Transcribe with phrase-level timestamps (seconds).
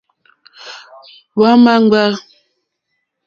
[1.35, 2.03] Hwá ǃma ŋɡbà.